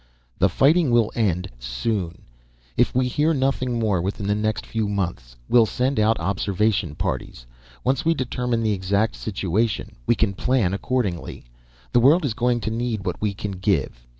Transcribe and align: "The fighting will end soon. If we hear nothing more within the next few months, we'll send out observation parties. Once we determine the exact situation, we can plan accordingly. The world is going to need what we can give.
"The 0.39 0.49
fighting 0.49 0.89
will 0.89 1.11
end 1.13 1.47
soon. 1.59 2.23
If 2.75 2.95
we 2.95 3.07
hear 3.07 3.35
nothing 3.35 3.77
more 3.77 4.01
within 4.01 4.25
the 4.25 4.33
next 4.33 4.65
few 4.65 4.89
months, 4.89 5.35
we'll 5.47 5.67
send 5.67 5.99
out 5.99 6.19
observation 6.19 6.95
parties. 6.95 7.45
Once 7.83 8.03
we 8.03 8.15
determine 8.15 8.63
the 8.63 8.73
exact 8.73 9.15
situation, 9.15 9.95
we 10.07 10.15
can 10.15 10.33
plan 10.33 10.73
accordingly. 10.73 11.45
The 11.91 11.99
world 11.99 12.25
is 12.25 12.33
going 12.33 12.61
to 12.61 12.71
need 12.71 13.05
what 13.05 13.21
we 13.21 13.35
can 13.35 13.51
give. 13.51 14.07